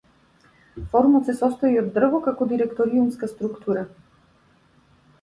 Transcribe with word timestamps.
Форумот 0.95 1.29
се 1.29 1.35
состои 1.43 1.77
од 1.83 1.93
дрво 1.99 2.23
како 2.31 2.49
директориумска 2.57 3.33
структура. 3.37 3.89